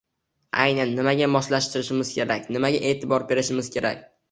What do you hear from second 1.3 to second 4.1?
moslashishimiz kerak, nimaga eʼtibor qilishimiz kerak.